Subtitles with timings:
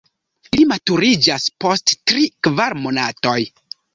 [0.55, 3.37] Ili maturiĝas post tri-kvar monatoj.